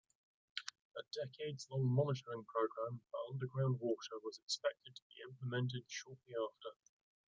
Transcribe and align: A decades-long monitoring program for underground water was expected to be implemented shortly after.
A 0.97 1.03
decades-long 1.13 1.85
monitoring 1.85 2.43
program 2.45 3.03
for 3.11 3.19
underground 3.31 3.79
water 3.79 4.17
was 4.23 4.39
expected 4.43 4.95
to 4.95 5.01
be 5.07 5.21
implemented 5.23 5.83
shortly 5.91 6.33
after. 6.33 6.71